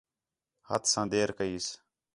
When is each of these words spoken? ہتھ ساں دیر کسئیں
ہتھ 0.69 0.87
ساں 0.91 1.05
دیر 1.11 1.29
کسئیں 1.37 1.69